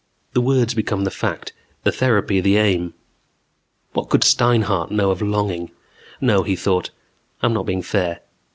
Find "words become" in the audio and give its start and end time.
0.41-1.03